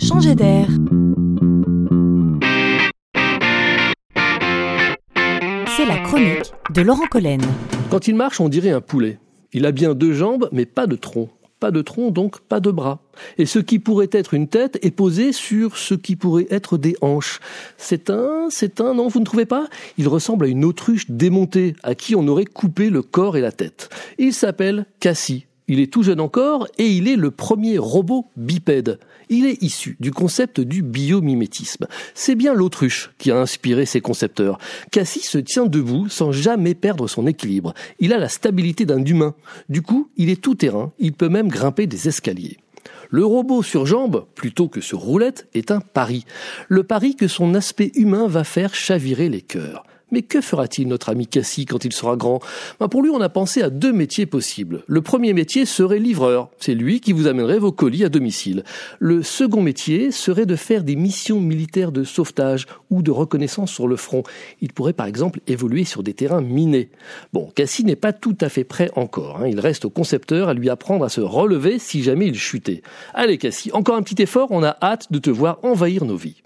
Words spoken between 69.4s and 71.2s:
Hein. Il reste au concepteur à lui apprendre à se